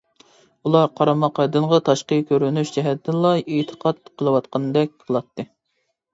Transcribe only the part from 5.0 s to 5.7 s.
قىلاتتى.